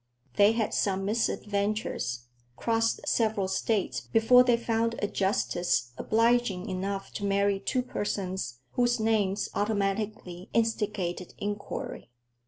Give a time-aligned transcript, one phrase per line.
[0.35, 2.21] They had some misadventures,
[2.55, 8.99] crossed several States before they found a justice obliging enough to marry two persons whose
[8.99, 12.09] names automatically instigated inquiry.